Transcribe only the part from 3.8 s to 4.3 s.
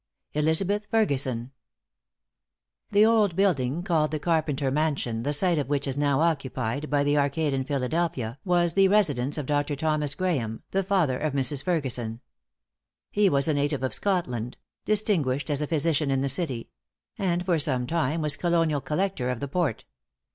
called the